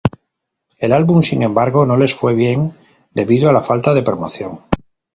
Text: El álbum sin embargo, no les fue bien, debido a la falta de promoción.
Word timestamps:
El 0.79 0.93
álbum 0.93 1.21
sin 1.21 1.43
embargo, 1.43 1.85
no 1.85 1.95
les 1.95 2.15
fue 2.15 2.33
bien, 2.33 2.73
debido 3.11 3.51
a 3.51 3.53
la 3.53 3.61
falta 3.61 3.93
de 3.93 4.01
promoción. 4.01 4.61